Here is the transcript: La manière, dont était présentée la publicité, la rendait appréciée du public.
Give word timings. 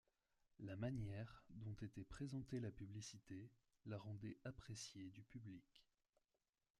La 0.61 0.75
manière, 0.75 1.43
dont 1.51 1.75
était 1.83 2.03
présentée 2.05 2.59
la 2.59 2.71
publicité, 2.71 3.51
la 3.85 3.99
rendait 3.99 4.39
appréciée 4.45 5.11
du 5.11 5.21
public. 5.23 5.85